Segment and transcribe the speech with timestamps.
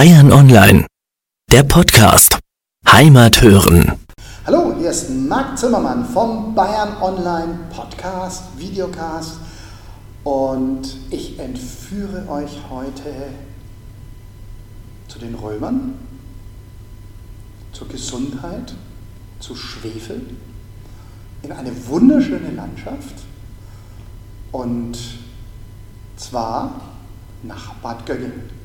[0.00, 0.86] Bayern Online,
[1.52, 2.38] der Podcast.
[2.90, 3.92] Heimat hören.
[4.46, 9.34] Hallo, hier ist Marc Zimmermann vom Bayern Online Podcast, Videocast
[10.24, 13.12] und ich entführe euch heute
[15.06, 15.92] zu den Römern,
[17.72, 18.74] zur Gesundheit,
[19.38, 20.22] zu Schwefel,
[21.42, 23.16] in eine wunderschöne Landschaft
[24.50, 24.96] und
[26.16, 26.80] zwar
[27.42, 28.59] nach Bad Göggingen.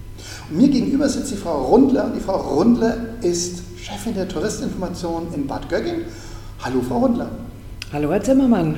[0.49, 5.27] Und mir gegenüber sitzt die Frau Rundler und die Frau Rundler ist Chefin der Touristinformation
[5.33, 6.05] in Bad Göggingen.
[6.63, 7.29] Hallo Frau Rundler.
[7.93, 8.77] Hallo Herr Zimmermann.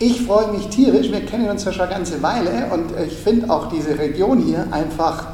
[0.00, 3.50] Ich freue mich tierisch, wir kennen uns ja schon eine ganze Weile und ich finde
[3.50, 5.26] auch diese Region hier einfach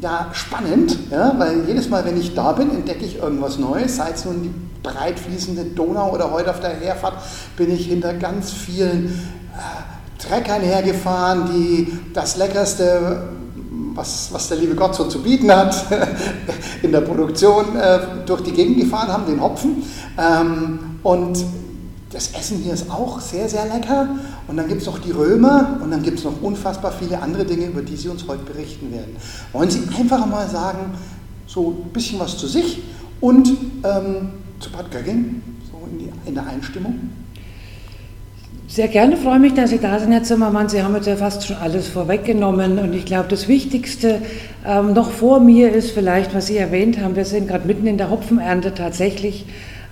[0.00, 4.10] ja, spannend, ja, weil jedes Mal, wenn ich da bin, entdecke ich irgendwas Neues, sei
[4.10, 4.50] es nun die
[4.82, 7.14] breit fließende Donau oder heute auf der Herfahrt
[7.56, 13.28] bin ich hinter ganz vielen äh, Treckern hergefahren, die das leckerste
[13.98, 15.86] was, was der liebe Gott so zu bieten hat,
[16.82, 19.82] in der Produktion äh, durch die Gegend gefahren haben, den Hopfen.
[20.16, 21.44] Ähm, und
[22.10, 24.08] das Essen hier ist auch sehr, sehr lecker.
[24.46, 27.44] Und dann gibt es noch die Römer und dann gibt es noch unfassbar viele andere
[27.44, 29.16] Dinge, über die Sie uns heute berichten werden.
[29.52, 30.94] Wollen Sie einfach mal sagen,
[31.46, 32.82] so ein bisschen was zu sich
[33.20, 33.48] und
[33.84, 37.10] ähm, zu Bad Gögging, so in, die, in der Einstimmung?
[38.70, 40.68] Sehr gerne freue mich, dass Sie da sind, Herr Zimmermann.
[40.68, 42.78] Sie haben jetzt ja fast schon alles vorweggenommen.
[42.78, 44.20] Und ich glaube, das Wichtigste
[44.66, 47.16] ähm, noch vor mir ist vielleicht, was Sie erwähnt haben.
[47.16, 49.46] Wir sind gerade mitten in der Hopfenernte tatsächlich.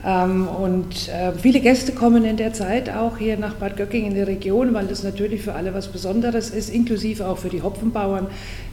[0.04, 4.14] Ähm, und äh, viele Gäste kommen in der Zeit auch hier nach Bad Göcking in
[4.14, 8.26] die Region, weil das natürlich für alle was Besonderes ist, inklusive auch für die Hopfenbauern.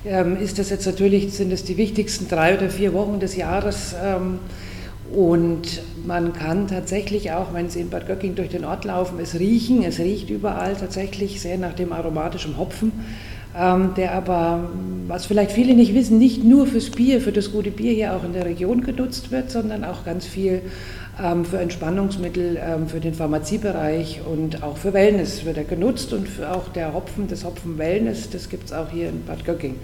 [0.05, 3.95] Ähm, ist das jetzt natürlich, sind es die wichtigsten drei oder vier Wochen des Jahres.
[4.03, 4.39] Ähm,
[5.13, 9.39] und man kann tatsächlich auch, wenn Sie in Bad Göcking durch den Ort laufen, es
[9.39, 9.83] riechen.
[9.83, 12.91] Es riecht überall tatsächlich sehr nach dem aromatischen Hopfen,
[13.55, 14.71] ähm, der aber,
[15.07, 18.23] was vielleicht viele nicht wissen, nicht nur fürs Bier, für das gute Bier hier auch
[18.23, 20.63] in der Region genutzt wird, sondern auch ganz viel
[21.23, 26.27] ähm, für Entspannungsmittel, ähm, für den Pharmaziebereich und auch für Wellness wird er genutzt und
[26.43, 29.75] auch der Hopfen, das Hopfen Wellness, das gibt es auch hier in Bad Göcking.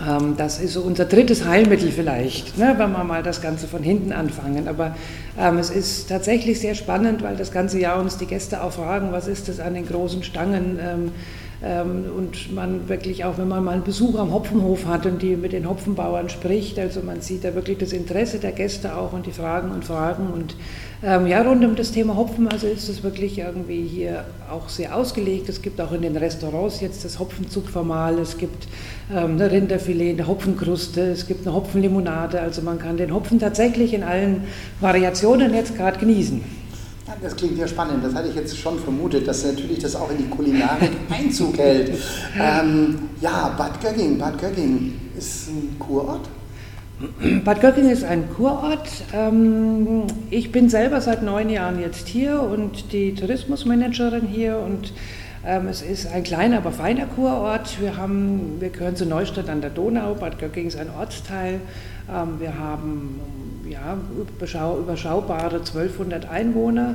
[0.00, 3.82] Ähm, das ist so unser drittes Heilmittel vielleicht, ne, wenn wir mal das Ganze von
[3.82, 4.68] hinten anfangen.
[4.68, 4.96] Aber
[5.38, 9.12] ähm, es ist tatsächlich sehr spannend, weil das ganze Jahr uns die Gäste auch fragen,
[9.12, 10.78] was ist das an den großen Stangen?
[10.82, 11.12] Ähm,
[11.62, 15.52] und man wirklich auch, wenn man mal einen Besuch am Hopfenhof hat und die mit
[15.52, 19.32] den Hopfenbauern spricht, also man sieht da wirklich das Interesse der Gäste auch und die
[19.32, 20.56] Fragen und Fragen und
[21.04, 24.96] ähm, ja, rund um das Thema Hopfen, also ist es wirklich irgendwie hier auch sehr
[24.96, 25.48] ausgelegt.
[25.48, 28.68] Es gibt auch in den Restaurants jetzt das Hopfenzupfermal, es gibt
[29.12, 33.94] ähm, eine Rinderfilet, eine Hopfenkruste, es gibt eine Hopfenlimonade, also man kann den Hopfen tatsächlich
[33.94, 34.44] in allen
[34.80, 36.61] Variationen jetzt gerade genießen.
[37.20, 38.04] Das klingt ja spannend.
[38.04, 41.98] Das hatte ich jetzt schon vermutet, dass natürlich das auch in die Kulinarik Einzug hält.
[42.38, 44.18] Ähm, ja, Bad Gögging.
[44.18, 46.28] Bad Gögging ist ein Kurort.
[47.44, 48.88] Bad Gögging ist ein Kurort.
[49.12, 54.92] Ähm, ich bin selber seit neun Jahren jetzt hier und die Tourismusmanagerin hier und
[55.44, 57.80] ähm, es ist ein kleiner, aber feiner Kurort.
[57.80, 60.14] Wir, haben, wir gehören zu Neustadt an der Donau.
[60.14, 61.60] Bad Gögging ist ein Ortsteil.
[62.08, 63.20] Ähm, wir haben
[63.72, 63.96] ja,
[64.78, 66.94] überschaubare 1200 Einwohner.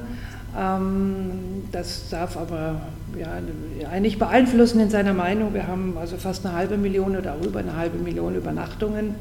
[0.57, 1.31] Ähm,
[1.71, 2.81] das darf aber
[3.17, 5.53] ja, nicht beeinflussen in seiner Meinung.
[5.53, 9.15] Wir haben also fast eine halbe Million oder auch über eine halbe Million Übernachtungen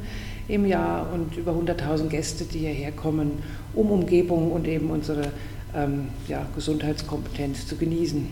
[0.49, 3.43] im Jahr und über 100.000 Gäste, die hierher kommen,
[3.75, 5.29] um Umgebung und eben unsere
[5.75, 8.27] ähm, ja, Gesundheitskompetenz zu genießen.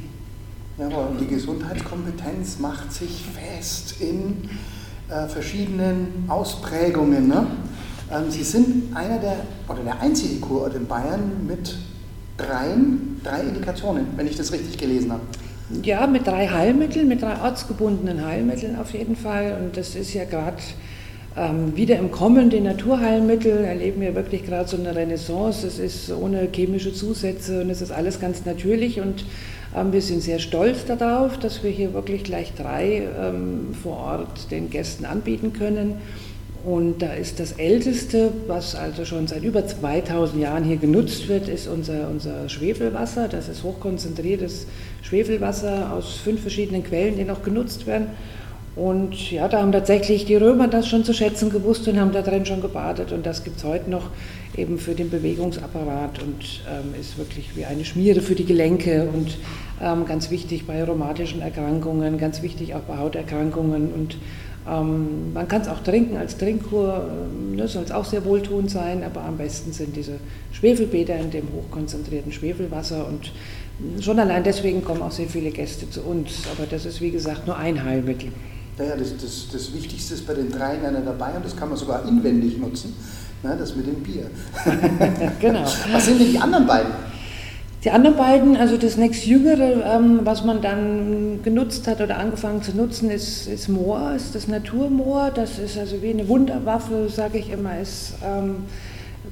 [0.79, 4.49] Ja, und die Gesundheitskompetenz macht sich fest in
[5.09, 7.29] äh, verschiedenen Ausprägungen.
[7.29, 7.47] Ne?
[8.13, 9.37] Ähm, Sie sind einer der,
[9.69, 11.77] oder der einzige Kurort in Bayern mit
[12.37, 15.23] dreien, drei Indikationen, wenn ich das richtig gelesen habe.
[15.83, 19.59] Ja, mit drei Heilmitteln, mit drei ortsgebundenen Heilmitteln auf jeden Fall.
[19.61, 20.59] Und das ist ja gerade
[21.37, 25.67] ähm, wieder im Kommen, die Naturheilmittel erleben wir wirklich gerade so eine Renaissance.
[25.67, 29.01] Es ist ohne chemische Zusätze und es ist alles ganz natürlich.
[29.01, 29.25] Und
[29.75, 34.51] ähm, wir sind sehr stolz darauf, dass wir hier wirklich gleich drei ähm, vor Ort
[34.51, 35.97] den Gästen anbieten können.
[36.65, 41.47] Und da ist das Älteste, was also schon seit über 2000 Jahren hier genutzt wird,
[41.47, 43.29] ist unser, unser Schwefelwasser.
[43.29, 44.67] Das ist hochkonzentriertes
[45.03, 48.07] Schwefelwasser aus fünf verschiedenen Quellen, die noch genutzt werden.
[48.77, 52.23] Und ja, da haben tatsächlich die Römer das schon zu schätzen gewusst und haben da
[52.23, 53.13] drin schon gebadet.
[53.13, 54.11] Und das gibt es heute noch
[54.57, 59.37] eben für den Bewegungsapparat und ähm, ist wirklich wie eine Schmiere für die Gelenke und
[59.81, 64.17] ähm, ganz wichtig bei rheumatischen Erkrankungen, ganz wichtig auch bei Hauterkrankungen und
[64.67, 68.71] ähm, man kann es auch trinken als Trinkkur, ähm, ne, soll es auch sehr wohltuend
[68.71, 70.19] sein, aber am besten sind diese
[70.53, 73.33] Schwefelbäder in dem hochkonzentrierten Schwefelwasser und
[74.03, 76.45] schon allein deswegen kommen auch sehr viele Gäste zu uns.
[76.53, 78.31] Aber das ist wie gesagt nur ein Heilmittel.
[78.79, 81.79] Ja, das, das, das Wichtigste ist bei den dreien einer dabei und das kann man
[81.79, 82.95] sogar inwendig nutzen,
[83.45, 84.27] ne, das mit dem Bier.
[85.41, 85.65] genau.
[85.93, 86.91] Was sind denn die anderen beiden?
[87.85, 92.63] Die anderen beiden, also das nächst Jüngere, ähm, was man dann genutzt hat oder angefangen
[92.63, 95.31] zu nutzen, ist, ist Moor, ist das Naturmoor.
[95.35, 98.65] Das ist also wie eine Wunderwaffe, sage ich immer, ist ähm,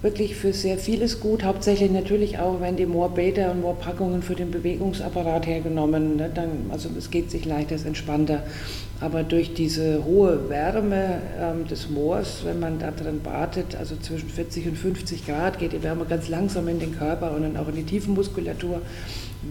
[0.03, 1.44] wirklich für sehr vieles gut.
[1.44, 6.91] Hauptsächlich natürlich auch, wenn die Moorbäder und Moorpackungen für den Bewegungsapparat hergenommen, ne, dann, also
[6.99, 8.43] es geht sich leichter, ist entspannter.
[9.02, 14.28] Aber durch diese hohe Wärme ähm, des Moors, wenn man da drin badet, also zwischen
[14.28, 17.66] 40 und 50 Grad, geht die Wärme ganz langsam in den Körper und dann auch
[17.66, 18.81] in die Tiefenmuskulatur,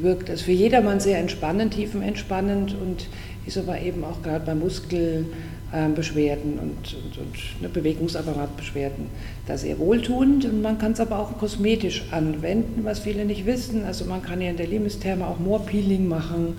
[0.01, 3.09] wirkt das für jedermann sehr entspannend, tiefenentspannend und
[3.45, 9.07] ist aber eben auch gerade bei Muskelbeschwerden und, und, und ne, Bewegungsapparatbeschwerden
[9.47, 10.45] da sehr wohltuend.
[10.45, 13.83] Und man kann es aber auch kosmetisch anwenden, was viele nicht wissen.
[13.83, 16.55] Also man kann ja in der Limestherme auch Moorpeeling machen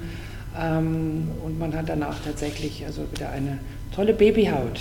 [0.54, 3.58] und man hat danach tatsächlich also wieder eine
[3.94, 4.80] tolle Babyhaut.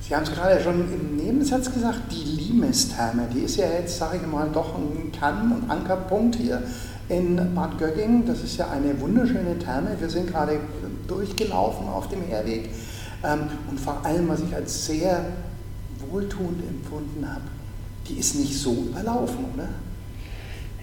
[0.00, 4.18] Sie haben es gerade schon im Nebensatz gesagt, die Limestherme, die ist ja jetzt, sage
[4.18, 6.62] ich mal, doch ein Kann- und Ankerpunkt hier
[7.08, 8.24] in Bad Gögging.
[8.26, 9.96] Das ist ja eine wunderschöne Therme.
[9.98, 10.58] Wir sind gerade
[11.06, 12.70] durchgelaufen auf dem Herweg.
[13.24, 15.24] Ähm, und vor allem, was ich als sehr
[16.10, 17.42] wohltuend empfunden habe,
[18.08, 19.68] die ist nicht so überlaufen, oder?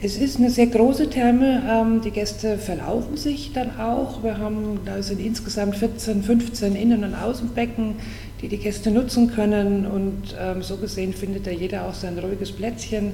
[0.01, 1.61] Es ist eine sehr große Therme.
[1.69, 4.23] Ähm, die Gäste verlaufen sich dann auch.
[4.23, 7.95] Wir haben, da sind insgesamt 14, 15 Innen- und Außenbecken,
[8.41, 9.85] die die Gäste nutzen können.
[9.85, 13.11] Und ähm, so gesehen findet da jeder auch sein ruhiges Plätzchen.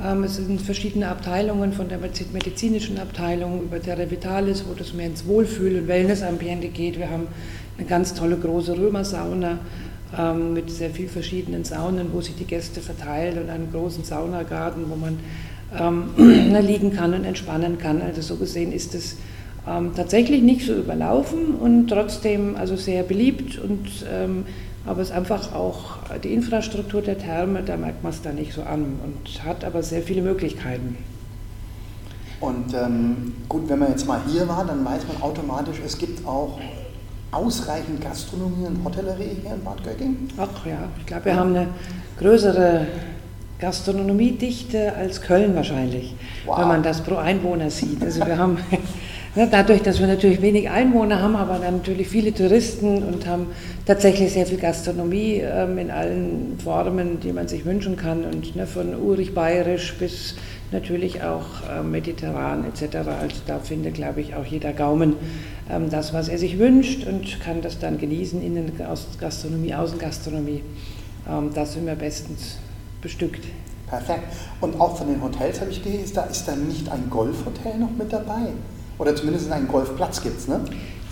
[0.00, 5.06] Ähm, es sind verschiedene Abteilungen, von der medizinischen Abteilung über der Revitalis, wo das mehr
[5.06, 7.00] ins Wohlfühl- und Wellnessambiente geht.
[7.00, 7.26] Wir haben
[7.78, 9.58] eine ganz tolle große Römersauna
[10.52, 14.94] mit sehr vielen verschiedenen Saunen, wo sich die Gäste verteilen und einen großen Saunagarten, wo
[14.94, 15.18] man
[15.78, 16.10] ähm,
[16.60, 18.02] liegen kann und entspannen kann.
[18.02, 19.16] Also so gesehen ist es
[19.66, 24.44] ähm, tatsächlich nicht so überlaufen und trotzdem also sehr beliebt und ähm,
[24.84, 28.52] aber es ist einfach auch die Infrastruktur der Therme, da merkt man es da nicht
[28.52, 30.96] so an und hat aber sehr viele Möglichkeiten.
[32.40, 36.26] Und ähm, gut, wenn man jetzt mal hier war, dann weiß man automatisch, es gibt
[36.26, 36.58] auch
[37.30, 40.28] ausreichend Gastronomie und Hotellerie hier in Bad Gögging.
[40.36, 41.68] Ach ja, ich glaube, wir haben eine
[42.18, 42.86] größere
[43.62, 46.16] Gastronomiedichte als Köln wahrscheinlich,
[46.46, 46.58] wow.
[46.58, 48.02] wenn man das pro Einwohner sieht.
[48.02, 48.58] Also wir haben
[49.36, 53.46] ne, dadurch, dass wir natürlich wenig Einwohner haben, aber dann natürlich viele Touristen und haben
[53.86, 58.66] tatsächlich sehr viel Gastronomie ähm, in allen Formen, die man sich wünschen kann und ne,
[58.66, 60.34] von urig bayerisch bis
[60.72, 62.96] natürlich auch äh, mediterran etc.
[62.96, 65.14] Also da findet, glaube ich, auch jeder Gaumen
[65.70, 70.64] ähm, das, was er sich wünscht und kann das dann genießen, Innengastronomie, Außengastronomie.
[71.30, 72.58] Ähm, das sind wir bestens
[73.02, 73.44] bestückt.
[73.88, 74.32] Perfekt.
[74.62, 77.90] Und auch von den Hotels habe ich gelesen, da ist dann nicht ein Golfhotel noch
[77.90, 78.52] mit dabei.
[78.98, 80.60] Oder zumindest einen Golfplatz gibt es, ne?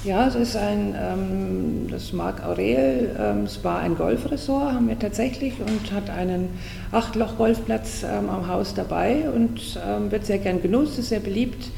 [0.02, 5.52] Ja, es ist ein, ähm, das Marc Aurel ähm, Spa, ein Golfresort, haben wir tatsächlich
[5.60, 6.48] und hat einen
[6.90, 11.70] Achtloch-Golfplatz ähm, am Haus dabei und ähm, wird sehr gern genutzt, ist sehr beliebt.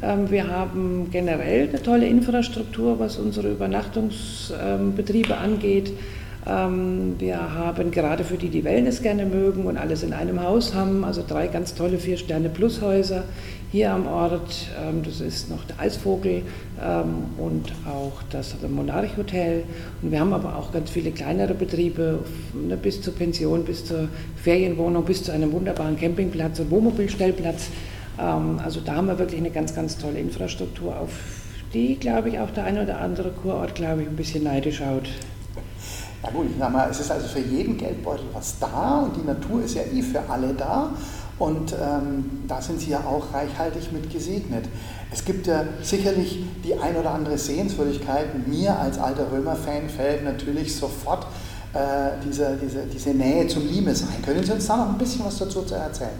[0.00, 5.92] Ähm, wir haben generell eine tolle Infrastruktur, was unsere Übernachtungsbetriebe angeht.
[6.48, 10.74] Ähm, wir haben gerade für die, die Wellness gerne mögen und alles in einem Haus
[10.74, 13.24] haben, also drei ganz tolle Vier-Sterne-Plus-Häuser
[13.72, 14.68] hier am Ort.
[14.80, 16.42] Ähm, das ist noch der Eisvogel
[16.80, 19.64] ähm, und auch das Monarch Hotel.
[20.02, 22.20] Und wir haben aber auch ganz viele kleinere Betriebe,
[22.54, 27.68] ne, bis zur Pension, bis zur Ferienwohnung, bis zu einem wunderbaren Campingplatz und Wohnmobilstellplatz.
[28.18, 31.10] Also da haben wir wirklich eine ganz, ganz tolle Infrastruktur, auf
[31.74, 35.06] die, glaube ich, auch der eine oder andere Kurort, glaube ich, ein bisschen neidisch schaut.
[36.22, 39.26] Ja gut, ich sag mal, es ist also für jeden Geldbeutel was da und die
[39.26, 40.90] Natur ist ja eh für alle da
[41.38, 44.64] und ähm, da sind sie ja auch reichhaltig mit gesegnet.
[45.12, 48.48] Es gibt ja sicherlich die ein oder andere Sehenswürdigkeit.
[48.48, 51.26] Mir als alter Römer-Fan fällt natürlich sofort
[51.74, 54.22] äh, diese, diese, diese Nähe zum Limes ein.
[54.24, 56.10] Können Sie uns da noch ein bisschen was dazu erzählen?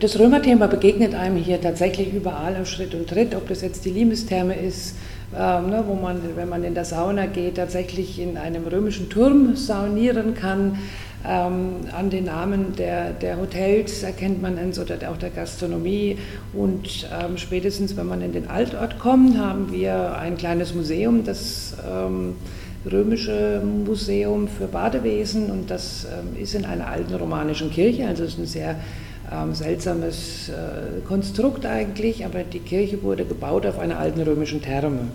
[0.00, 3.90] Das Römerthema begegnet einem hier tatsächlich überall auf Schritt und Tritt, ob das jetzt die
[3.90, 4.96] Limestherme ist,
[5.36, 9.56] ähm, ne, wo man, wenn man in der Sauna geht, tatsächlich in einem römischen Turm
[9.56, 10.78] saunieren kann.
[11.26, 16.18] Ähm, an den Namen der, der Hotels erkennt man es oder auch der Gastronomie.
[16.52, 21.76] Und ähm, spätestens, wenn man in den Altort kommt, haben wir ein kleines Museum, das
[21.88, 22.34] ähm,
[22.90, 25.50] Römische Museum für Badewesen.
[25.50, 28.76] Und das ähm, ist in einer alten romanischen Kirche, also es ist ein sehr
[29.34, 35.08] ähm, seltsames äh, Konstrukt eigentlich, aber die Kirche wurde gebaut auf einer alten römischen Therme.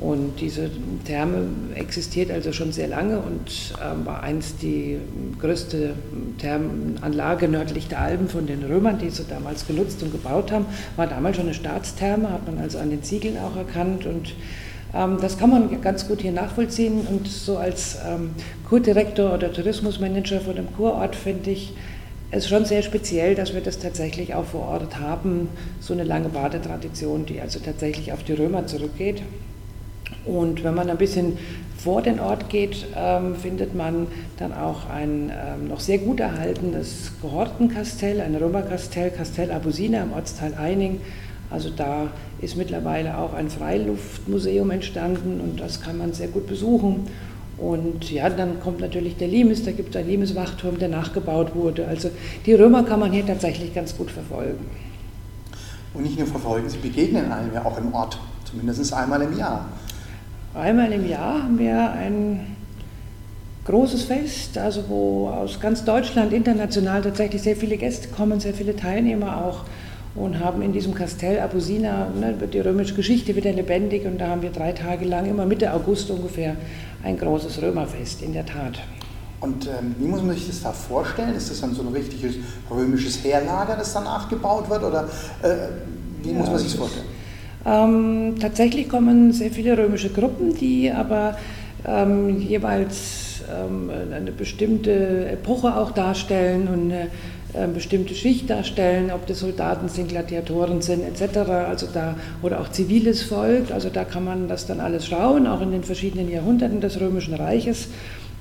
[0.00, 0.70] Und diese
[1.06, 4.98] Therme existiert also schon sehr lange und ähm, war einst die
[5.40, 5.94] größte
[6.38, 10.66] Thermenanlage nördlich der Alpen von den Römern, die sie damals genutzt und gebaut haben.
[10.96, 14.34] War damals schon eine Staatstherme, hat man also an den Ziegeln auch erkannt und
[14.94, 18.30] Ähm, das kann man ganz gut hier nachvollziehen und so als ähm,
[18.68, 21.72] Kurdirektor oder Tourismusmanager von dem Kurort finde ich
[22.36, 25.48] es schon sehr speziell, dass wir das tatsächlich auch vor Ort haben,
[25.80, 29.22] so eine lange Badetradition, die also tatsächlich auf die Römer zurückgeht.
[30.24, 31.38] Und wenn man ein bisschen
[31.78, 37.12] vor den Ort geht, ähm, findet man dann auch ein ähm, noch sehr gut erhaltenes
[37.22, 41.00] Gehortenkastell, ein Römerkastell, Castell Abusina im Ortsteil Eining.
[41.50, 42.08] Also da
[42.40, 47.06] ist mittlerweile auch ein Freiluftmuseum entstanden und das kann man sehr gut besuchen.
[47.56, 51.86] Und ja, dann kommt natürlich der Limes, da gibt es einen Limes-Wachturm, der nachgebaut wurde.
[51.86, 52.10] Also
[52.46, 54.66] die Römer kann man hier tatsächlich ganz gut verfolgen.
[55.94, 59.66] Und nicht nur verfolgen, sie begegnen einem ja auch im Ort, zumindest einmal im Jahr.
[60.54, 62.56] Einmal im Jahr haben wir ein
[63.64, 68.76] großes Fest, also wo aus ganz Deutschland international tatsächlich sehr viele Gäste kommen, sehr viele
[68.76, 69.64] Teilnehmer auch
[70.14, 74.42] und haben in diesem Kastell Abusina, ne, die römische Geschichte wieder lebendig und da haben
[74.42, 76.56] wir drei Tage lang, immer Mitte August ungefähr,
[77.02, 78.78] ein großes Römerfest, in der Tat.
[79.40, 81.34] Und ähm, wie muss man sich das da vorstellen?
[81.34, 82.36] Ist das dann so ein richtiges
[82.70, 84.82] römisches Heerlager, das dann nachgebaut wird?
[84.82, 85.08] Oder
[85.42, 85.48] äh,
[86.22, 87.06] wie ja, muss man sich das vorstellen?
[87.66, 91.36] Ähm, tatsächlich kommen sehr viele römische Gruppen, die aber
[91.86, 97.08] ähm, jeweils ähm, eine bestimmte Epoche auch darstellen und eine äh,
[97.72, 101.38] bestimmte Schicht darstellen, ob das Soldaten sind, Gladiatoren sind etc.
[101.68, 103.70] Also da, oder auch ziviles Volk.
[103.70, 107.34] Also da kann man das dann alles schauen, auch in den verschiedenen Jahrhunderten des Römischen
[107.34, 107.88] Reiches.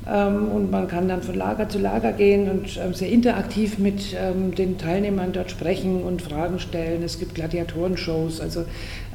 [0.05, 4.15] Ähm, und man kann dann von Lager zu Lager gehen und ähm, sehr interaktiv mit
[4.19, 7.03] ähm, den Teilnehmern dort sprechen und Fragen stellen.
[7.03, 8.65] Es gibt Gladiatorenshows, also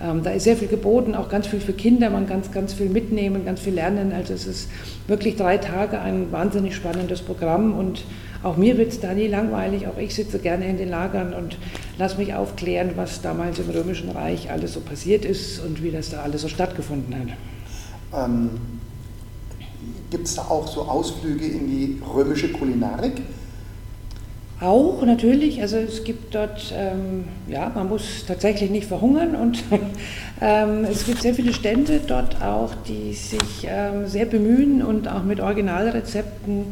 [0.01, 2.09] da ist sehr viel geboten, auch ganz viel für Kinder.
[2.09, 4.13] Man kann ganz viel mitnehmen, ganz viel lernen.
[4.13, 4.71] Also es ist
[5.09, 8.05] wirklich drei Tage ein wahnsinnig spannendes Programm und
[8.45, 11.59] auch mir wird es da nie langweilig, auch ich sitze gerne in den Lagern und
[11.99, 16.11] lasse mich aufklären, was damals im Römischen Reich alles so passiert ist und wie das
[16.11, 18.27] da alles so stattgefunden hat.
[18.27, 18.51] Ähm,
[20.11, 23.23] Gibt es da auch so Ausflüge in die römische Kulinarik?
[24.61, 29.63] Auch natürlich, also es gibt dort, ähm, ja, man muss tatsächlich nicht verhungern und
[30.41, 35.23] ähm, es gibt sehr viele Stände dort auch, die sich ähm, sehr bemühen und auch
[35.23, 36.65] mit Originalrezepten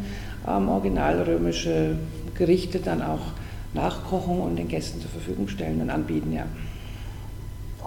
[0.49, 1.97] ähm, originalrömische
[2.37, 3.21] Gerichte dann auch
[3.73, 6.47] nachkochen und den Gästen zur Verfügung stellen und anbieten, ja.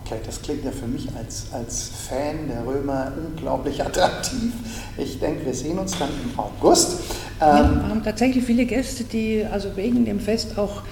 [0.06, 4.54] Okay, das klingt ja für mich als, als Fan der Römer unglaublich attraktiv.
[4.98, 7.02] Ich denke, wir sehen uns dann im August.
[7.42, 10.84] Ähm, wir haben tatsächlich viele Gäste, die also wegen dem Fest auch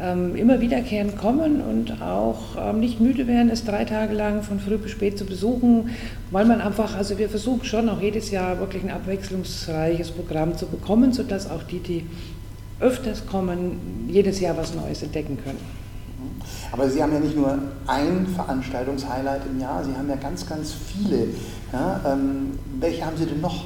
[0.00, 4.58] ähm, immer wiederkehrend kommen und auch ähm, nicht müde werden, es drei Tage lang von
[4.58, 5.90] früh bis spät zu besuchen,
[6.30, 10.66] weil man einfach, also wir versuchen schon auch jedes Jahr wirklich ein abwechslungsreiches Programm zu
[10.66, 12.06] bekommen, sodass auch die, die
[12.80, 15.85] öfters kommen, jedes Jahr was Neues entdecken können.
[16.72, 20.72] Aber Sie haben ja nicht nur ein Veranstaltungshighlight im Jahr, Sie haben ja ganz, ganz
[20.72, 21.28] viele.
[21.72, 23.64] Ja, ähm, welche haben Sie denn noch?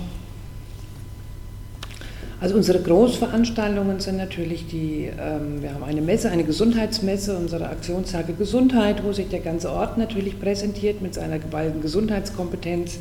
[2.40, 8.32] Also unsere Großveranstaltungen sind natürlich die, ähm, wir haben eine Messe, eine Gesundheitsmesse, unsere Aktionstage
[8.32, 12.98] Gesundheit, wo sich der ganze Ort natürlich präsentiert mit seiner geballten Gesundheitskompetenz,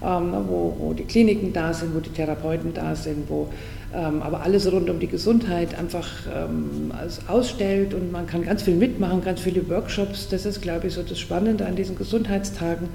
[0.00, 3.48] wo, wo die Kliniken da sind, wo die Therapeuten da sind, wo
[3.94, 6.92] ähm, aber alles rund um die Gesundheit einfach ähm,
[7.26, 10.28] ausstellt und man kann ganz viel mitmachen, ganz viele Workshops.
[10.28, 12.88] Das ist, glaube ich, so das Spannende an diesen Gesundheitstagen,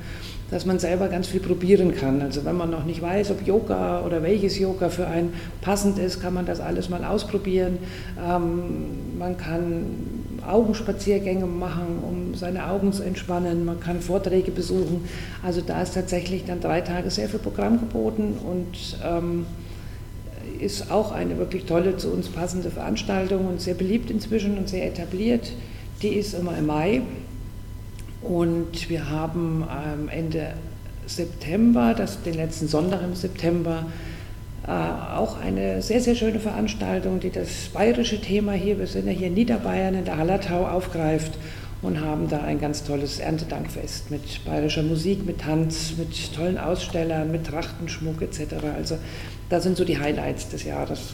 [0.51, 2.21] dass man selber ganz viel probieren kann.
[2.21, 6.21] Also wenn man noch nicht weiß, ob Yoga oder welches Yoga für einen passend ist,
[6.21, 7.79] kann man das alles mal ausprobieren.
[8.23, 9.85] Ähm, man kann
[10.47, 13.65] Augenspaziergänge machen, um seine Augen zu entspannen.
[13.65, 15.05] Man kann Vorträge besuchen.
[15.41, 19.45] Also da ist tatsächlich dann drei Tage sehr viel Programm geboten und ähm,
[20.59, 24.87] ist auch eine wirklich tolle, zu uns passende Veranstaltung und sehr beliebt inzwischen und sehr
[24.87, 25.51] etabliert.
[26.01, 27.01] Die ist immer im Mai
[28.21, 30.53] und wir haben am Ende
[31.05, 33.85] September, das, den letzten Sonntag im September,
[34.65, 39.11] äh, auch eine sehr, sehr schöne Veranstaltung, die das bayerische Thema hier, wir sind ja
[39.11, 41.33] hier in Niederbayern in der Hallertau, aufgreift
[41.81, 47.29] und haben da ein ganz tolles Erntedankfest mit bayerischer Musik, mit Tanz, mit tollen Ausstellern,
[47.29, 48.55] mit Trachtenschmuck etc.
[48.73, 48.97] Also
[49.49, 51.13] das sind so die Highlights des Jahres.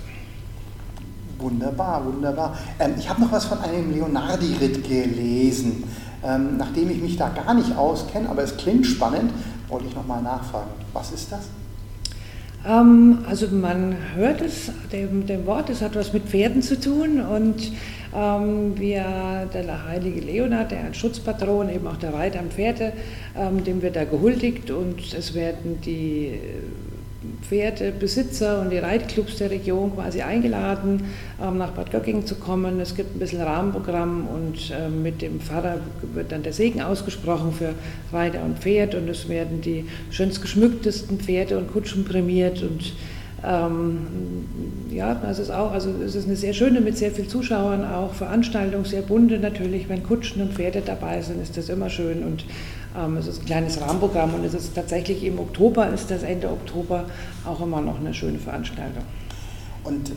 [1.40, 2.58] Wunderbar, wunderbar.
[2.80, 5.86] Ähm, ich habe noch was von einem Leonardi-Ritt gelesen.
[6.24, 9.32] Ähm, nachdem ich mich da gar nicht auskenne, aber es klingt spannend,
[9.70, 10.70] wollte ich nochmal nachfragen.
[10.94, 11.50] Was ist das?
[12.68, 17.22] Ähm, also man hört es, dem, dem, Wort, es hat was mit Pferden zu tun
[17.22, 17.72] und
[18.16, 22.94] ähm, wir, der heilige Leonard, der ein Schutzpatron, eben auch der Reiter am Pferde,
[23.38, 26.34] ähm, dem wird da gehuldigt und es werden die
[27.42, 31.06] Pferdebesitzer und die Reitclubs der Region quasi eingeladen,
[31.42, 32.80] ähm, nach Bad Göckingen zu kommen.
[32.80, 35.78] Es gibt ein bisschen Rahmenprogramm und ähm, mit dem Pfarrer
[36.14, 37.74] wird dann der Segen ausgesprochen für
[38.12, 42.94] Reiter und Pferd und es werden die schönst geschmücktesten Pferde und Kutschen prämiert und
[43.44, 44.46] ähm,
[44.90, 48.14] ja, das ist auch, also es ist eine sehr schöne mit sehr vielen Zuschauern auch
[48.14, 52.44] Veranstaltung, sehr bunte natürlich, wenn Kutschen und Pferde dabei sind, ist das immer schön und
[53.20, 57.06] es ist ein kleines Rahmenprogramm und es ist tatsächlich im Oktober, ist das Ende Oktober
[57.46, 59.04] auch immer noch eine schöne Veranstaltung.
[59.84, 60.12] Und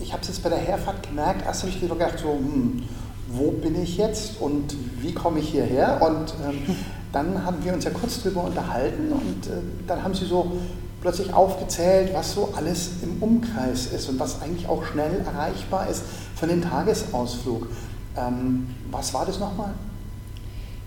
[0.00, 2.82] ich habe es jetzt bei der Herfahrt gemerkt, erst habe ich gedacht, so, hm,
[3.28, 6.00] wo bin ich jetzt und wie komme ich hierher?
[6.02, 6.76] Und ähm,
[7.12, 10.52] dann haben wir uns ja kurz drüber unterhalten und äh, dann haben Sie so
[11.00, 16.02] plötzlich aufgezählt, was so alles im Umkreis ist und was eigentlich auch schnell erreichbar ist
[16.34, 17.68] für den Tagesausflug.
[18.16, 19.72] Ähm, was war das nochmal?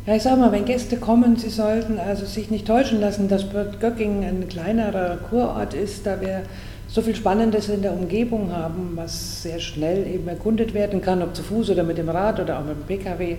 [0.10, 3.44] Ja, ich sage mal, wenn Gäste kommen, sie sollten also sich nicht täuschen lassen, dass
[3.44, 6.42] Bad Göckingen ein kleinerer Kurort ist, da wir
[6.88, 11.36] so viel Spannendes in der Umgebung haben, was sehr schnell eben erkundet werden kann, ob
[11.36, 13.38] zu Fuß oder mit dem Rad oder auch mit dem Pkw.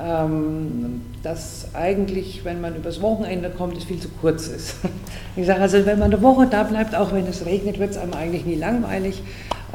[0.00, 4.76] Ähm, dass eigentlich, wenn man übers Wochenende kommt, es viel zu kurz ist.
[5.34, 7.98] Ich sage also, wenn man eine Woche da bleibt, auch wenn es regnet, wird es
[7.98, 9.22] einem eigentlich nie langweilig.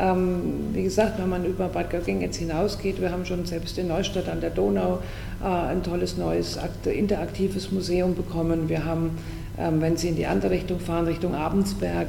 [0.01, 3.87] Ähm, wie gesagt, wenn man über Bad Gögging jetzt hinausgeht, wir haben schon selbst in
[3.87, 4.97] Neustadt an der Donau
[5.43, 8.67] äh, ein tolles neues interaktives Museum bekommen.
[8.67, 9.11] Wir haben,
[9.59, 12.07] ähm, wenn Sie in die andere Richtung fahren, Richtung Abendsberg,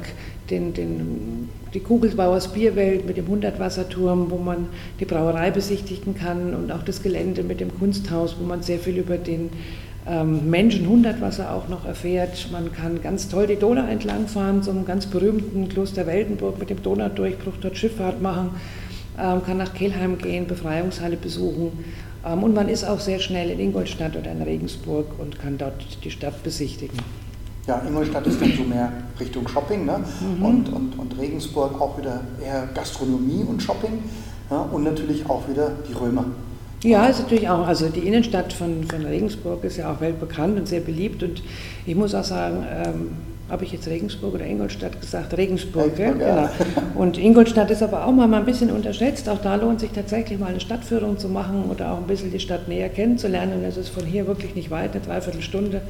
[0.49, 4.67] den, den, die Kugelbauers Bierwelt mit dem Hundertwasserturm, wo man
[4.99, 8.97] die Brauerei besichtigen kann und auch das Gelände mit dem Kunsthaus, wo man sehr viel
[8.97, 9.51] über den
[10.07, 12.49] ähm, Menschen Hundertwasser auch noch erfährt.
[12.51, 16.83] Man kann ganz toll die Donau entlang fahren zum ganz berühmten Kloster Weltenburg mit dem
[16.83, 18.51] Donaudurchbruch, dort Schifffahrt machen,
[19.17, 21.85] ähm, kann nach Kelheim gehen, Befreiungshalle besuchen
[22.25, 25.85] ähm, und man ist auch sehr schnell in Ingolstadt oder in Regensburg und kann dort
[26.03, 26.97] die Stadt besichtigen.
[27.67, 30.03] Ja, Ingolstadt ist dann so mehr Richtung Shopping ne?
[30.37, 30.45] Mhm.
[30.45, 34.03] und, und, und Regensburg auch wieder eher Gastronomie und Shopping
[34.49, 34.61] ja?
[34.63, 36.25] und natürlich auch wieder die Römer.
[36.83, 40.67] Ja, ist natürlich auch, also die Innenstadt von, von Regensburg ist ja auch weltbekannt und
[40.67, 41.41] sehr beliebt und
[41.85, 43.11] ich muss auch sagen, ähm,
[43.49, 45.37] habe ich jetzt Regensburg oder Ingolstadt gesagt?
[45.37, 46.51] Regensburg, Regensburg ja?
[46.57, 46.87] genau.
[46.95, 49.27] Und Ingolstadt ist aber auch mal ein bisschen unterschätzt.
[49.29, 52.39] Auch da lohnt sich tatsächlich mal eine Stadtführung zu machen oder auch ein bisschen die
[52.39, 53.59] Stadt näher kennenzulernen.
[53.59, 55.81] Und es ist von hier wirklich nicht weit, eine Dreiviertelstunde.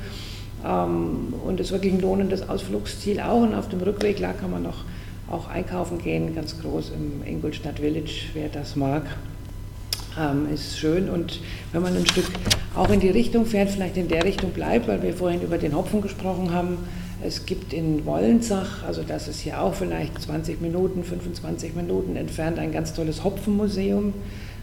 [0.66, 3.44] Ähm, und ist wirklich ein lohnendes Ausflugsziel auch.
[3.44, 4.84] Und auf dem Rückweg, klar, kann man noch
[5.30, 9.04] auch einkaufen gehen, ganz groß im Ingolstadt Village, wer das mag.
[10.20, 11.40] Ähm, ist schön und
[11.72, 12.26] wenn man ein Stück
[12.76, 15.76] auch in die Richtung fährt, vielleicht in der Richtung bleibt, weil wir vorhin über den
[15.76, 16.78] Hopfen gesprochen haben.
[17.26, 22.60] Es gibt in Wollensach, also das ist hier auch vielleicht 20 Minuten, 25 Minuten entfernt,
[22.60, 24.14] ein ganz tolles Hopfenmuseum.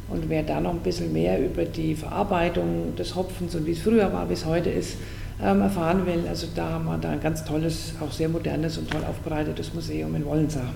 [0.09, 3.81] Und wer da noch ein bisschen mehr über die Verarbeitung des Hopfens und wie es
[3.81, 4.97] früher war, wie es heute ist,
[5.43, 6.25] ähm, erfahren will.
[6.29, 10.15] Also da haben wir da ein ganz tolles, auch sehr modernes und toll aufbereitetes Museum
[10.15, 10.73] in Wollensach.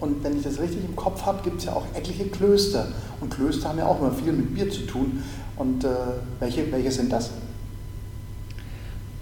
[0.00, 2.88] Und wenn ich das richtig im Kopf habe, gibt es ja auch etliche Klöster.
[3.20, 5.22] Und Klöster haben ja auch immer viel mit Bier zu tun.
[5.56, 5.88] Und äh,
[6.38, 7.30] welche, welche sind das?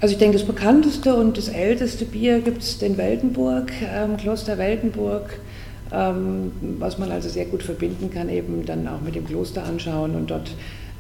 [0.00, 4.56] Also ich denke, das bekannteste und das älteste Bier gibt es in Weltenburg, ähm, Kloster
[4.56, 5.40] Weltenburg,
[5.90, 10.14] ähm, was man also sehr gut verbinden kann, eben dann auch mit dem Kloster anschauen
[10.14, 10.52] und dort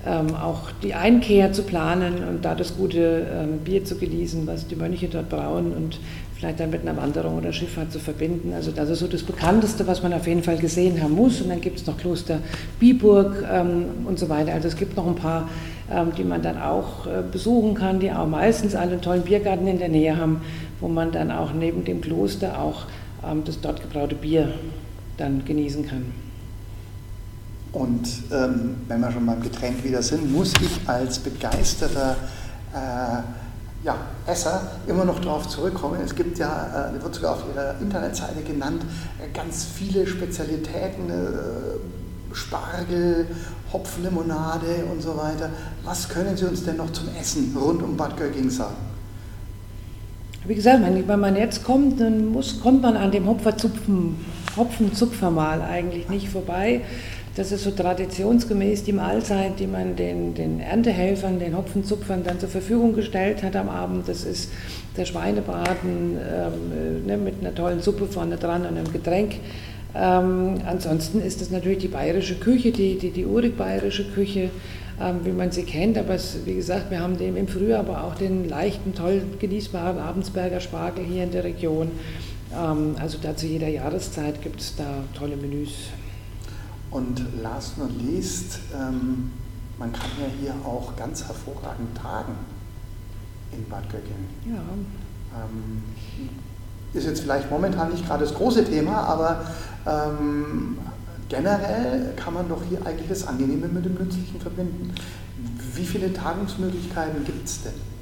[0.04, 4.66] ähm, auch die Einkehr zu planen und da das gute ähm, Bier zu genießen, was
[4.66, 6.00] die Mönche dort brauen und
[6.38, 8.52] vielleicht dann mit einer Wanderung oder Schifffahrt zu verbinden.
[8.54, 11.40] Also das ist so das Bekannteste, was man auf jeden Fall gesehen haben muss.
[11.40, 12.38] Und dann gibt es noch Kloster
[12.78, 14.52] Biburg ähm, und so weiter.
[14.52, 15.48] Also es gibt noch ein paar,
[15.90, 19.78] ähm, die man dann auch äh, besuchen kann, die auch meistens einen tollen Biergarten in
[19.78, 20.40] der Nähe haben,
[20.80, 22.86] wo man dann auch neben dem Kloster auch
[23.28, 24.52] ähm, das dort gebraute Bier
[25.16, 26.04] dann genießen kann.
[27.72, 32.16] Und ähm, wenn wir schon beim Getränk wieder sind, muss ich als begeisterter
[32.72, 33.22] äh,
[33.84, 36.00] ja, Esser immer noch darauf zurückkommen.
[36.04, 38.82] Es gibt ja, äh, wird sogar auf Ihrer Internetseite genannt,
[39.18, 43.26] äh, ganz viele Spezialitäten, äh, Spargel,
[43.72, 45.50] Hopflimonade und so weiter.
[45.84, 48.76] Was können Sie uns denn noch zum Essen rund um Bad Gögging sagen?
[50.44, 54.16] Wie gesagt, wenn man jetzt kommt, dann muss, kommt man an dem Hopferzupfen,
[54.56, 56.82] Hopfenzupfermal eigentlich nicht vorbei.
[57.38, 62.48] Das ist so traditionsgemäß die Mahlzeit, die man den, den Erntehelfern, den Hopfenzupfern dann zur
[62.48, 64.08] Verfügung gestellt hat am Abend.
[64.08, 64.50] Das ist
[64.96, 69.36] der Schweinebraten ähm, ne, mit einer tollen Suppe vorne dran und einem Getränk.
[69.94, 74.50] Ähm, ansonsten ist das natürlich die bayerische Küche, die, die, die urig bayerische Küche,
[75.00, 75.96] ähm, wie man sie kennt.
[75.96, 80.00] Aber es, wie gesagt, wir haben dem im Frühjahr aber auch den leichten, toll genießbaren
[80.00, 81.92] Abensberger Spargel hier in der Region.
[82.52, 85.90] Ähm, also da zu jeder Jahreszeit gibt es da tolle Menüs.
[86.90, 89.30] Und last not least, ähm,
[89.78, 92.34] man kann ja hier auch ganz hervorragend tagen
[93.52, 94.28] in Bad Göggingen.
[94.46, 94.60] Ja.
[95.40, 95.82] Ähm,
[96.94, 99.44] ist jetzt vielleicht momentan nicht gerade das große Thema, aber
[99.86, 100.78] ähm,
[101.28, 104.94] generell kann man doch hier eigentlich das Angenehme mit dem Nützlichen verbinden.
[105.74, 107.97] Wie viele Tagungsmöglichkeiten gibt es denn?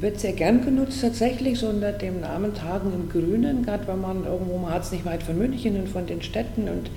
[0.00, 4.24] Wird sehr gern genutzt tatsächlich, so unter dem Namen Tagen im Grünen, gerade wenn man
[4.24, 6.90] irgendwo, man hat es nicht weit von München und von den Städten und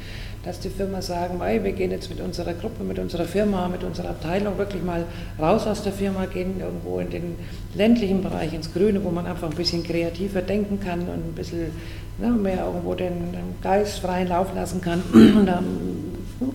[0.45, 3.83] dass die Firma sagen, hey, wir gehen jetzt mit unserer Gruppe, mit unserer Firma, mit
[3.83, 5.03] unserer Abteilung wirklich mal
[5.39, 7.35] raus aus der Firma, gehen irgendwo in den
[7.73, 11.71] ländlichen Bereich, ins Grüne, wo man einfach ein bisschen kreativer denken kann und ein bisschen
[12.19, 15.01] ne, mehr irgendwo den, den, Geist freien Lauf lassen kann.
[15.11, 15.63] Und da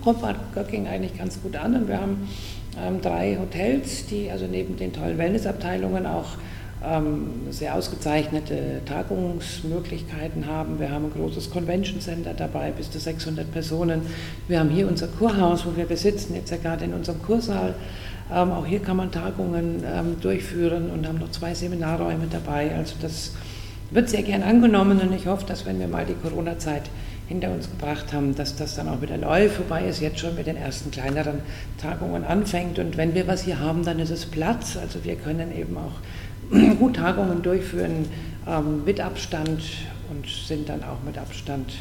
[0.05, 0.23] kommt
[0.55, 2.29] Göcking eigentlich ganz gut an und wir haben
[3.03, 6.37] drei Hotels, die also neben den tollen Wellnessabteilungen auch
[6.85, 10.79] ähm, sehr ausgezeichnete Tagungsmöglichkeiten haben.
[10.81, 14.03] Wir haben ein großes Convention Center dabei, bis zu 600 Personen.
[14.49, 17.75] Wir haben hier unser Kurhaus, wo wir besitzen, jetzt ja gerade in unserem Kursaal.
[18.33, 22.75] Ähm, auch hier kann man Tagungen ähm, durchführen und haben noch zwei Seminarräume dabei.
[22.75, 23.33] Also das
[23.91, 26.85] wird sehr gern angenommen und ich hoffe, dass wenn wir mal die Corona-Zeit
[27.31, 30.49] hinter uns gebracht haben, dass das dann auch wieder läuft, wobei es jetzt schon mit
[30.49, 31.39] den ersten kleineren
[31.81, 32.81] Tagungen anfängt.
[32.81, 34.77] Und wenn wir was hier haben, dann ist es Platz.
[34.77, 35.93] Also wir können eben auch
[36.81, 38.09] gut Tagungen durchführen
[38.49, 39.63] ähm, mit Abstand
[40.11, 41.73] und sind dann auch mit Abstand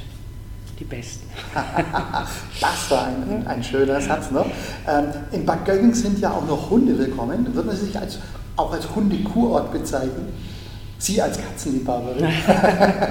[0.79, 1.27] die Besten.
[2.61, 4.29] das war ein, ein schöner Satz.
[4.29, 4.45] Ne?
[4.87, 7.55] Ähm, in Bad Gögging sind ja auch noch Hunde willkommen.
[7.55, 8.19] Würden Sie sich als,
[8.55, 10.27] auch als Hundekurort bezeichnen?
[10.99, 12.25] Sie als Katzenliebhaberin?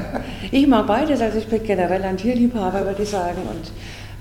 [0.50, 3.42] ich mag beides, also ich bin generell ein Tierliebhaber, würde ich sagen.
[3.50, 3.72] Und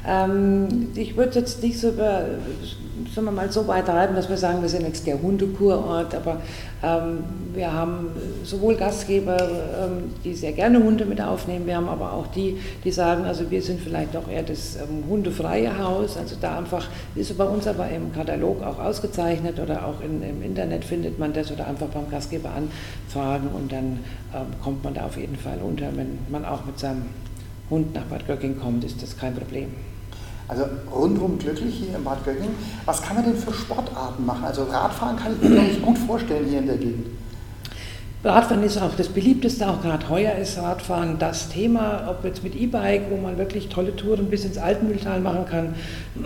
[0.07, 2.23] ähm, ich würde jetzt nicht so über
[3.13, 6.41] sagen wir mal, so weit treiben, dass wir sagen, wir sind jetzt der Hundekurort, aber
[6.83, 8.09] ähm, wir haben
[8.43, 12.91] sowohl Gastgeber, ähm, die sehr gerne Hunde mit aufnehmen, wir haben aber auch die, die
[12.91, 17.35] sagen, also wir sind vielleicht doch eher das ähm, hundefreie Haus, also da einfach, ist
[17.37, 21.51] bei uns aber im Katalog auch ausgezeichnet oder auch in, im Internet findet man das
[21.51, 23.99] oder einfach beim Gastgeber anfragen und dann
[24.33, 27.03] ähm, kommt man da auf jeden Fall unter, wenn man auch mit seinem
[27.69, 29.69] Hund nach Bad Göcking kommt, ist das kein Problem.
[30.47, 32.55] Also rundum glücklich hier in Bad Göttingen.
[32.85, 34.45] Was kann man denn für Sportarten machen?
[34.45, 37.07] Also Radfahren kann ich mir nicht gut vorstellen hier in der Gegend.
[38.23, 42.55] Radfahren ist auch das beliebteste, auch gerade heuer ist Radfahren das Thema, ob jetzt mit
[42.55, 45.75] E-Bike, wo man wirklich tolle Touren bis ins Altmühltal machen kann,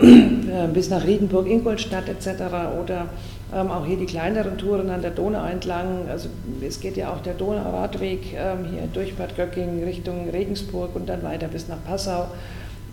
[0.00, 2.42] äh, bis nach Riedenburg, Ingolstadt etc.
[2.82, 3.06] oder
[3.54, 6.08] ähm, auch hier die kleineren Touren an der Donau entlang.
[6.10, 6.28] Also
[6.66, 11.22] es geht ja auch der Donauradweg ähm, hier durch Bad Göcking Richtung Regensburg und dann
[11.22, 12.26] weiter bis nach Passau.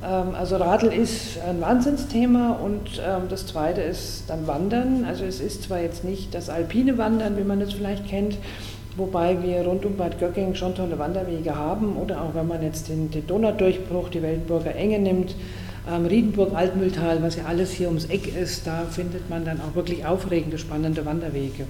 [0.03, 5.05] Ähm, also Radl ist ein Wahnsinnsthema und ähm, das zweite ist dann Wandern.
[5.05, 8.37] Also es ist zwar jetzt nicht das alpine Wandern, wie man es vielleicht kennt,
[8.97, 12.89] wobei wir rund um Bad Göcking schon tolle Wanderwege haben oder auch wenn man jetzt
[12.89, 15.35] den, den Donaudurchbruch, die Weltburger Enge nimmt,
[16.07, 20.05] Riedenburg, Altmühltal, was ja alles hier ums Eck ist, da findet man dann auch wirklich
[20.05, 21.65] aufregende, spannende Wanderwege.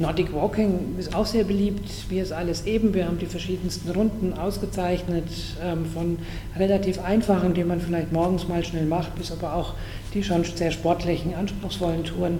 [0.00, 2.94] Nordic Walking ist auch sehr beliebt, wie es alles eben.
[2.94, 5.24] Wir haben die verschiedensten Runden ausgezeichnet,
[5.62, 6.16] ähm, von
[6.56, 9.74] relativ einfachen, die man vielleicht morgens mal schnell macht, bis aber auch
[10.14, 12.38] die schon sehr sportlichen, anspruchsvollen Touren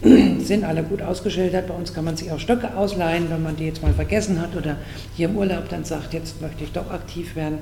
[0.40, 1.66] sind alle gut ausgeschildert.
[1.68, 4.56] Bei uns kann man sich auch Stöcke ausleihen, wenn man die jetzt mal vergessen hat
[4.56, 4.78] oder
[5.14, 7.58] hier im Urlaub dann sagt, jetzt möchte ich doch aktiv werden.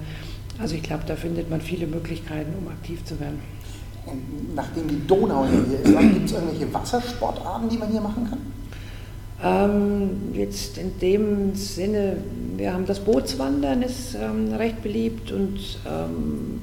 [0.61, 3.41] Also ich glaube, da findet man viele Möglichkeiten, um aktiv zu werden.
[4.07, 8.39] Und nachdem die Donau hier ist, gibt es irgendwelche Wassersportarten, die man hier machen kann?
[9.43, 12.19] Ähm, jetzt in dem Sinne,
[12.57, 16.61] wir haben das Bootswandern, ist ähm, recht beliebt und ähm,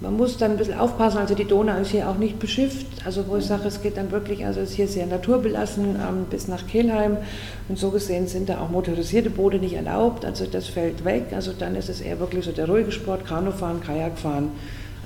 [0.00, 3.28] man muss dann ein bisschen aufpassen, also die Donau ist hier auch nicht beschifft, also
[3.28, 6.66] wo ich sage, es geht dann wirklich, also ist hier sehr naturbelassen ähm, bis nach
[6.66, 7.18] Kelheim.
[7.68, 11.52] Und so gesehen sind da auch motorisierte Boote nicht erlaubt, also das fällt weg, also
[11.56, 14.48] dann ist es eher wirklich so der ruhige Sport, Kanufahren, Kajakfahren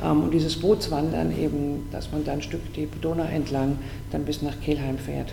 [0.03, 3.79] ähm, und dieses Bootswandern eben, dass man dann ein Stück die Donau entlang
[4.13, 5.33] dann bis nach Kelheim fährt.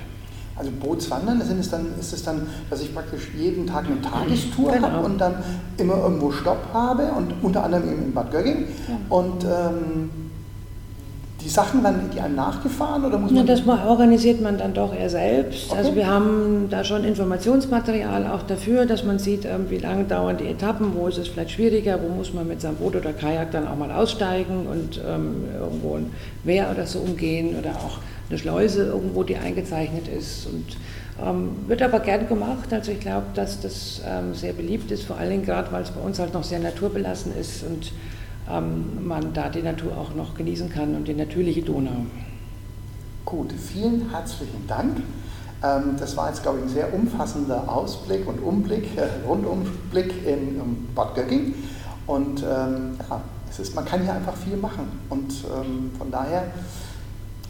[0.55, 4.71] Also Bootswandern, sind es dann, ist es dann, dass ich praktisch jeden Tag eine Tagestour
[4.71, 4.89] genau.
[4.89, 5.35] habe und dann
[5.77, 8.67] immer irgendwo Stopp habe und unter anderem eben in Bad Gögging.
[8.87, 9.15] Ja.
[9.15, 10.09] Und ähm,
[11.43, 13.45] die Sachen dann, die einem nachgefahren oder muss man?
[13.45, 15.69] Ja, das organisiert man dann doch eher selbst.
[15.69, 15.77] Okay.
[15.77, 20.37] Also wir haben da schon Informationsmaterial auch dafür, dass man sieht, ähm, wie lange dauern
[20.37, 23.51] die Etappen, wo ist es vielleicht schwieriger, wo muss man mit seinem Boot oder Kajak
[23.51, 26.11] dann auch mal aussteigen und ähm, irgendwo ein
[26.43, 30.47] Wehr oder so umgehen oder auch eine Schleuse irgendwo, die eingezeichnet ist.
[30.47, 30.77] Und
[31.21, 32.71] ähm, wird aber gern gemacht.
[32.71, 35.91] Also ich glaube, dass das ähm, sehr beliebt ist, vor allen Dingen gerade, weil es
[35.91, 37.91] bei uns halt noch sehr naturbelassen ist und
[38.49, 42.05] ähm, man da die Natur auch noch genießen kann und die natürliche Donau.
[43.25, 44.97] Gut, vielen herzlichen Dank.
[45.63, 50.59] Ähm, das war jetzt, glaube ich, ein sehr umfassender Ausblick und Umblick, äh, Rundumblick in
[50.59, 51.53] um Bad Gögging.
[52.05, 54.87] Und ähm, ja, es ist, man kann hier einfach viel machen.
[55.09, 56.43] Und ähm, von daher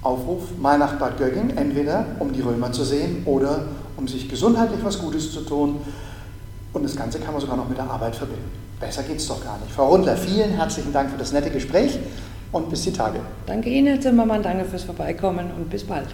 [0.04, 3.64] Aufruf, mal nach Bad Gögging, entweder um die Römer zu sehen oder
[3.98, 5.78] um sich gesundheitlich was Gutes zu tun.
[6.72, 8.63] Und das Ganze kann man sogar noch mit der Arbeit verbinden.
[8.80, 9.72] Besser geht es doch gar nicht.
[9.72, 12.00] Frau Rundler, vielen herzlichen Dank für das nette Gespräch
[12.52, 13.20] und bis die Tage.
[13.46, 16.08] Danke Ihnen, Herr Zimmermann, danke fürs Vorbeikommen und bis bald.